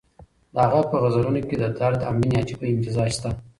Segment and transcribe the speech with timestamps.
[0.53, 3.29] د هغه په غزلونو کې د درد او مېنې عجیبه امتزاج شته.